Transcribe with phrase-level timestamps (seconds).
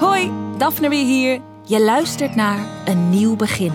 [0.00, 1.40] Hoi, Daphne weer hier.
[1.64, 3.72] Je luistert naar Een Nieuw Begin.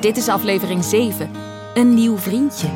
[0.00, 1.30] Dit is aflevering 7,
[1.74, 2.68] Een Nieuw Vriendje.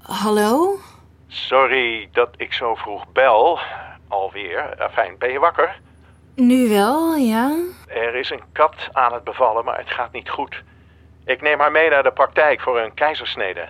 [0.00, 0.76] Hallo?
[1.26, 3.58] Sorry dat ik zo vroeg bel.
[4.08, 4.88] Alweer.
[4.92, 5.80] Fijn, ben je wakker?
[6.34, 7.56] Nu wel, ja.
[7.86, 10.62] Er is een kat aan het bevallen, maar het gaat niet goed.
[11.28, 13.68] Ik neem haar mee naar de praktijk voor een keizersnede.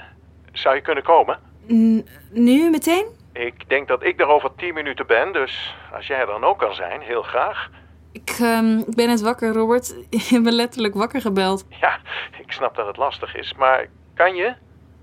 [0.53, 1.39] Zou je kunnen komen?
[1.73, 3.07] N- nu meteen?
[3.33, 6.59] Ik denk dat ik er over tien minuten ben, dus als jij er dan ook
[6.59, 7.69] kan zijn, heel graag.
[8.13, 9.95] Ik, ehm, ik ben net wakker, Robert.
[10.31, 11.65] Je bent letterlijk wakker gebeld.
[11.81, 11.99] Ja,
[12.39, 14.55] ik snap dat het lastig is, maar kan je?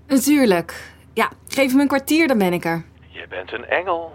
[0.06, 0.92] Natuurlijk.
[1.14, 2.84] Ja, geef me een kwartier, dan ben ik er.
[3.08, 4.12] Je bent een engel.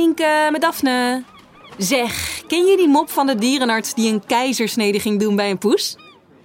[0.00, 1.24] Nienke, met Daphne.
[1.76, 5.58] Zeg, ken je die mop van de dierenarts die een keizersnede ging doen bij een
[5.58, 5.96] poes?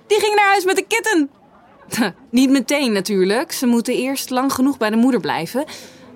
[0.07, 1.29] Die ging naar huis met een kitten.
[2.29, 3.51] Niet meteen natuurlijk.
[3.51, 5.65] Ze moeten eerst lang genoeg bij de moeder blijven.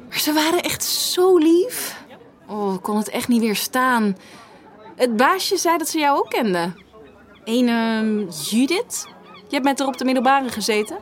[0.09, 2.03] Maar ze waren echt zo lief.
[2.47, 4.17] Oh, ik kon het echt niet weerstaan.
[4.95, 6.73] Het baasje zei dat ze jou ook kende.
[7.43, 9.07] Een ehm, Judith?
[9.47, 10.97] Je hebt met haar op de middelbare gezeten.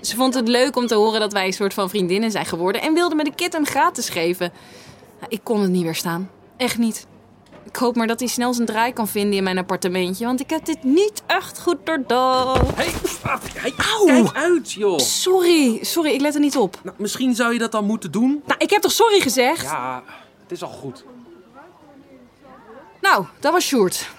[0.00, 2.82] Ze vond het leuk om te horen dat wij een soort van vriendinnen zijn geworden
[2.82, 4.52] en wilde me de kitten gratis geven.
[5.28, 6.30] Ik kon het niet weerstaan.
[6.56, 7.06] Echt niet.
[7.64, 10.50] Ik hoop maar dat hij snel zijn draai kan vinden in mijn appartementje, want ik
[10.50, 12.76] heb dit niet echt goed doordacht.
[12.76, 12.92] Hey,
[13.54, 14.06] hey, Auw.
[14.06, 14.98] kijk uit, joh.
[14.98, 16.80] Sorry, sorry, ik let er niet op.
[16.82, 18.42] Nou, misschien zou je dat dan moeten doen.
[18.46, 19.62] Nou, ik heb toch sorry gezegd?
[19.62, 20.02] Ja,
[20.42, 21.04] het is al goed.
[23.00, 24.10] Nou, dat was Sjoerd.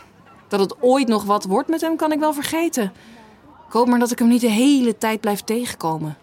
[0.47, 2.83] Dat het ooit nog wat wordt met hem kan ik wel vergeten.
[3.67, 6.17] Ik hoop maar dat ik hem niet de hele tijd blijf tegenkomen.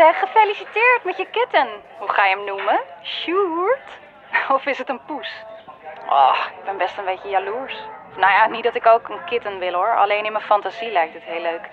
[0.00, 1.68] Gefeliciteerd met je kitten.
[1.98, 2.80] Hoe ga je hem noemen?
[3.02, 3.98] Sjoerd?
[4.48, 5.44] Of is het een poes?
[6.08, 7.74] Oh, ik ben best een beetje jaloers.
[8.16, 9.96] Nou ja, niet dat ik ook een kitten wil hoor.
[9.96, 11.68] Alleen in mijn fantasie lijkt het heel leuk.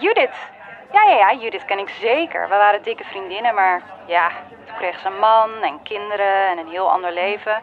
[0.00, 0.50] Judith.
[0.92, 2.48] Ja, ja, ja, Judith ken ik zeker.
[2.48, 4.28] We waren dikke vriendinnen, maar ja,
[4.66, 7.62] toen kreeg ze een man en kinderen en een heel ander leven.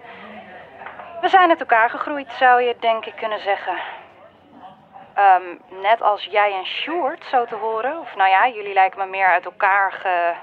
[1.22, 3.78] We zijn uit elkaar gegroeid, zou je denk ik kunnen zeggen.
[5.19, 8.00] Ehm, net als jij en Sjoerd, zo te horen.
[8.00, 10.34] Of nou ja, jullie lijken me meer uit elkaar ge...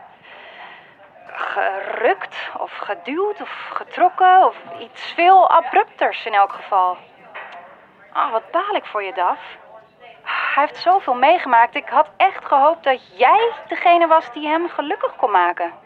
[1.27, 4.47] gerukt of geduwd of getrokken.
[4.47, 6.97] Of iets veel abrupters in elk geval.
[8.13, 9.39] Ah, wat baal ik voor je, Daf.
[10.23, 11.75] Hij heeft zoveel meegemaakt.
[11.75, 15.86] Ik had echt gehoopt dat jij degene was die hem gelukkig kon maken.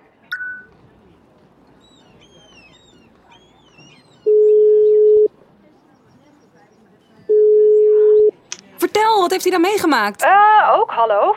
[9.00, 10.22] Vertel, wat heeft hij dan meegemaakt?
[10.22, 11.36] Eh, ook hallo.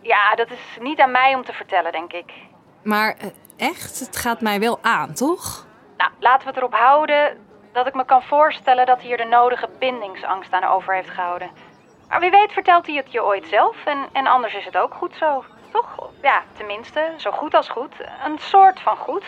[0.00, 2.32] Ja, dat is niet aan mij om te vertellen, denk ik.
[2.82, 3.26] Maar eh,
[3.68, 5.66] echt, het gaat mij wel aan, toch?
[5.96, 7.38] Nou, laten we het erop houden
[7.72, 11.50] dat ik me kan voorstellen dat hij hier de nodige bindingsangst aan over heeft gehouden.
[12.08, 14.94] Maar wie weet vertelt hij het je ooit zelf en, en anders is het ook
[14.94, 15.44] goed zo.
[15.72, 16.10] Toch?
[16.22, 17.94] Ja, tenminste, zo goed als goed.
[18.24, 19.24] Een soort van goed.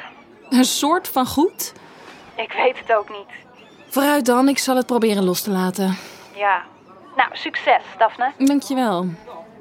[0.48, 1.72] Een soort van goed?
[2.34, 3.30] Ik weet het ook niet.
[3.88, 5.96] Vooruit dan, ik zal het proberen los te laten.
[6.34, 6.62] Ja.
[7.16, 8.32] Nou, succes, Daphne.
[8.38, 9.06] Dankjewel.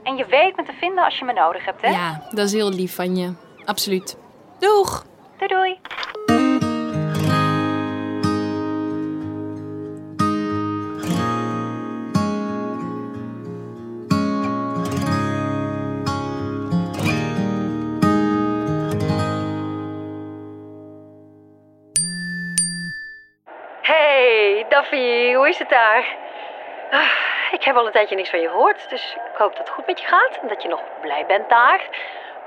[0.03, 1.89] En je weet me te vinden als je me nodig hebt, hè?
[1.89, 3.33] Ja, dat is heel lief van je.
[3.65, 4.17] Absoluut.
[4.59, 5.05] Doeg!
[5.37, 5.79] Doei doei.
[23.81, 26.15] Hey, Daffy, hoe is het daar?
[27.61, 29.85] Ik heb al een tijdje niks van je gehoord, dus ik hoop dat het goed
[29.85, 31.81] met je gaat en dat je nog blij bent daar.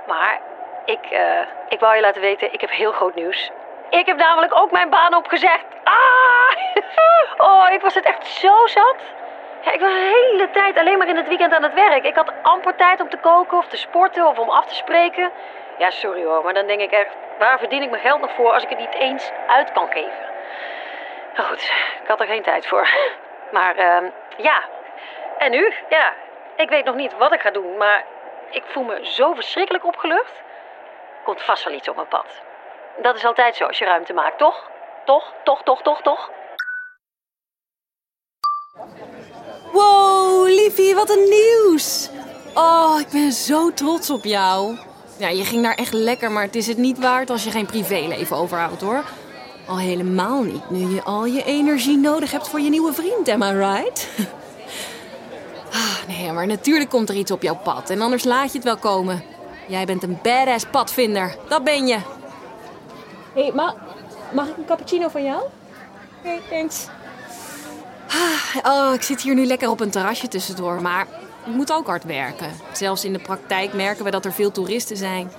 [0.07, 0.41] Maar
[0.85, 3.51] ik, eh, ik wou je laten weten, ik heb heel groot nieuws.
[3.91, 5.65] Ik heb namelijk ook mijn baan opgezegd.
[5.85, 6.75] Ah!
[7.49, 8.97] Oh, ik was het echt zo zat.
[9.61, 12.05] Ja, ik was de hele tijd alleen maar in het weekend aan het werk.
[12.05, 15.31] Ik had amper tijd om te koken of te sporten of om af te spreken.
[15.79, 18.53] Ja, sorry hoor, maar dan denk ik echt, waar verdien ik mijn geld nog voor
[18.53, 20.33] als ik het niet eens uit kan geven?
[21.35, 21.73] Nou goed,
[22.03, 22.89] ik had er geen tijd voor.
[23.53, 24.05] Maar ehm,
[24.37, 24.63] ja,
[25.39, 25.73] en nu?
[25.89, 26.15] Ja,
[26.57, 28.05] ik weet nog niet wat ik ga doen, maar
[28.51, 30.43] ik voel me zo verschrikkelijk opgelucht.
[31.25, 32.27] Komt vast wel iets op mijn pad.
[33.03, 34.71] Dat is altijd zo als je ruimte maakt, toch?
[35.05, 36.31] Toch, toch, toch, toch, toch?
[39.73, 42.11] Wow, liefie, wat een nieuws!
[42.55, 44.79] Oh, ik ben zo trots op jou.
[45.19, 47.67] Ja, je ging daar echt lekker, maar het is het niet waard als je geen
[47.67, 49.03] privéleven overhoudt, hoor.
[49.67, 53.43] Al helemaal niet nu je al je energie nodig hebt voor je nieuwe vriend, am
[53.43, 54.09] I right?
[56.07, 58.77] Nee, maar natuurlijk komt er iets op jouw pad en anders laat je het wel
[58.77, 59.23] komen.
[59.69, 61.99] Jij bent een badass padvinder, dat ben je.
[63.35, 63.75] Hé, hey, ma
[64.33, 65.43] mag ik een cappuccino van jou?
[66.25, 66.87] Nee, thanks.
[68.09, 71.07] Ah, oh, ik zit hier nu lekker op een terrasje tussendoor, maar
[71.47, 72.51] ik moet ook hard werken.
[72.73, 75.31] Zelfs in de praktijk merken we dat er veel toeristen zijn.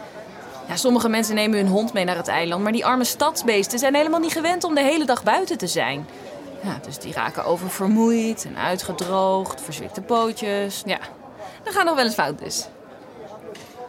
[0.67, 3.95] Ja, sommige mensen nemen hun hond mee naar het eiland, maar die arme stadsbeesten zijn
[3.95, 6.07] helemaal niet gewend om de hele dag buiten te zijn.
[6.65, 10.81] Ja, dus die raken oververmoeid en uitgedroogd, verzwikte pootjes.
[10.85, 10.99] Ja,
[11.63, 12.67] dat gaat nog wel eens fout dus.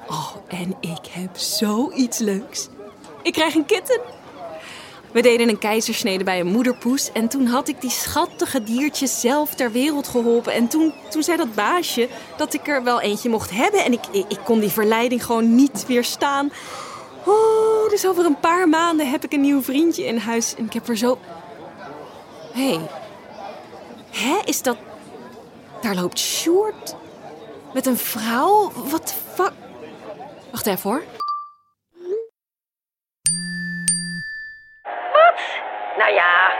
[0.08, 2.68] Oh, en ik heb zoiets leuks.
[3.22, 4.00] Ik krijg een kitten.
[5.12, 7.12] We deden een keizersnede bij een moederpoes.
[7.12, 10.52] En toen had ik die schattige diertjes zelf ter wereld geholpen.
[10.52, 13.84] En toen, toen zei dat baasje dat ik er wel eentje mocht hebben.
[13.84, 16.52] En ik, ik, ik kon die verleiding gewoon niet weerstaan.
[17.24, 20.54] Oh, dus over een paar maanden heb ik een nieuw vriendje in huis.
[20.54, 21.18] En ik heb er zo...
[22.56, 22.62] Hé.
[22.62, 22.88] Hey.
[24.12, 24.76] Hè, is dat...
[25.80, 26.96] Daar loopt Sjoerd
[27.74, 28.70] met een vrouw?
[28.74, 29.52] Wat fuck...
[30.50, 31.02] Wacht even hoor.
[35.96, 36.50] Nou ja,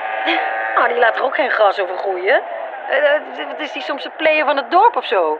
[0.79, 2.43] oh, die laat er ook geen gras over groeien.
[2.91, 5.39] Uh, wat is die soms de player van het dorp of zo?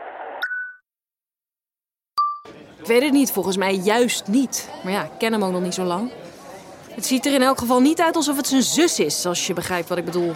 [2.79, 4.69] Ik weet het niet, volgens mij juist niet.
[4.83, 6.11] Maar ja, ik ken hem ook nog niet zo lang.
[6.97, 9.53] Het ziet er in elk geval niet uit alsof het zijn zus is, als je
[9.53, 10.33] begrijpt wat ik bedoel.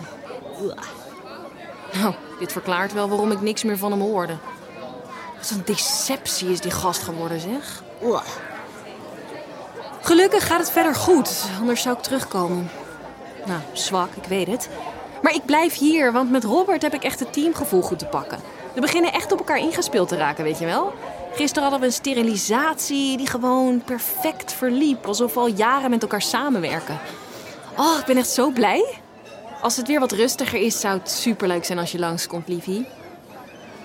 [1.93, 4.37] Nou, dit verklaart wel waarom ik niks meer van hem hoorde.
[5.37, 7.83] Wat een deceptie is die gast geworden, zeg.
[10.01, 12.69] Gelukkig gaat het verder goed, anders zou ik terugkomen.
[13.45, 14.69] Nou, zwak, ik weet het.
[15.21, 18.39] Maar ik blijf hier, want met Robert heb ik echt het teamgevoel goed te pakken.
[18.73, 20.93] We beginnen echt op elkaar ingespeeld te raken, weet je wel?
[21.33, 25.05] Gisteren hadden we een sterilisatie die gewoon perfect verliep.
[25.05, 26.99] Alsof we al jaren met elkaar samenwerken.
[27.77, 28.99] Oh, ik ben echt zo blij.
[29.61, 32.87] Als het weer wat rustiger is, zou het superleuk zijn als je langskomt, liefie.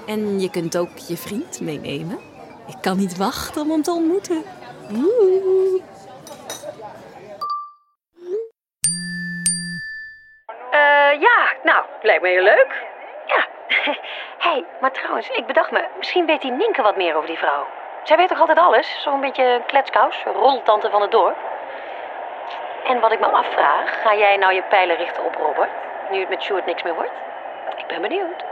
[0.06, 2.18] En je kunt ook je vriend meenemen.
[2.66, 4.42] Ik kan niet wachten om hem te ontmoeten.
[10.72, 12.95] Uh, ja, nou, lijkt me heel leuk.
[13.68, 13.92] Hé,
[14.48, 17.66] hey, maar trouwens, ik bedacht me, misschien weet die Ninke wat meer over die vrouw.
[18.04, 19.02] Zij weet toch altijd alles?
[19.02, 21.36] Zo'n beetje kletskous, roltante van het dorp.
[22.86, 25.70] En wat ik me afvraag, ga jij nou je pijlen richten op Robert?
[26.10, 27.12] Nu het met Sjoerd niks meer wordt?
[27.76, 28.44] Ik ben benieuwd.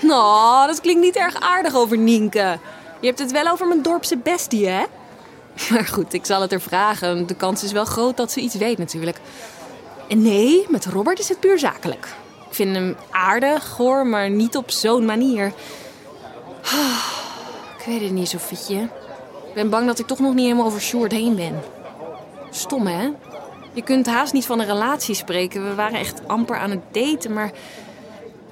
[0.00, 2.58] Nou, dat klinkt niet erg aardig over Nienke.
[3.00, 4.84] Je hebt het wel over mijn dorpse bestie, hè?
[5.70, 7.26] Maar goed, ik zal het er vragen.
[7.26, 9.16] De kans is wel groot dat ze iets weet natuurlijk.
[10.08, 12.08] En nee, met Robert is het puur zakelijk.
[12.52, 15.46] Ik vind hem aardig, hoor, maar niet op zo'n manier.
[17.78, 18.80] Ik weet het niet, Sofietje.
[19.48, 21.62] Ik ben bang dat ik toch nog niet helemaal over Sjoerd heen ben.
[22.50, 23.10] Stom, hè?
[23.72, 25.68] Je kunt haast niet van een relatie spreken.
[25.68, 27.50] We waren echt amper aan het daten, maar...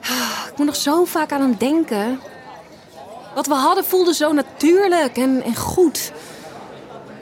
[0.51, 2.21] Ik moet nog zo vaak aan hem denken.
[3.35, 6.13] Wat we hadden voelde zo natuurlijk en, en goed.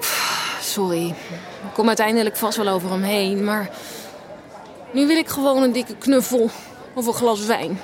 [0.61, 1.07] Sorry.
[1.09, 3.71] Ik kom uiteindelijk vast wel over hem heen, maar...
[4.91, 6.51] Nu wil ik gewoon een dikke knuffel
[6.99, 7.79] of een glas wijn.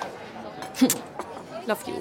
[1.67, 1.97] Love you.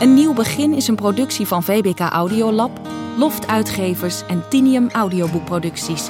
[0.00, 2.80] Een nieuw begin is een productie van VBK Audiolab,
[3.16, 6.08] Loft Uitgevers en Tinium Audioboekproducties.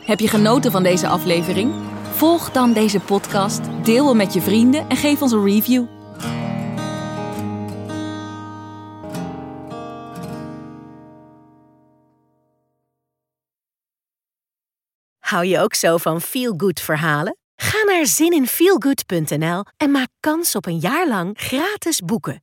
[0.00, 1.72] Heb je genoten van deze aflevering?
[2.10, 5.97] Volg dan deze podcast, deel hem met je vrienden en geef ons een review.
[15.28, 17.36] Hou je ook zo van feel-good verhalen?
[17.56, 22.42] Ga naar zininfeelgood.nl en maak kans op een jaar lang gratis boeken.